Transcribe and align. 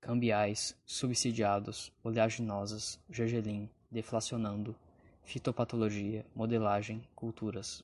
cambiais, 0.00 0.76
subsidiados, 0.84 1.90
oleaginosas, 2.02 2.98
gergelim, 3.08 3.68
deflacionando, 3.90 4.74
fitopatologia, 5.24 6.24
modelagem, 6.34 7.02
culturas 7.14 7.72